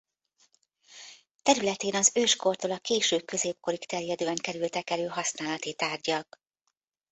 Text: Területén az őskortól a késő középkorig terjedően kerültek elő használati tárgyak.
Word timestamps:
Területén 1.43 1.95
az 1.95 2.11
őskortól 2.15 2.71
a 2.71 2.79
késő 2.79 3.19
középkorig 3.21 3.85
terjedően 3.85 4.35
kerültek 4.35 4.89
elő 4.89 5.05
használati 5.07 5.73
tárgyak. 5.73 6.37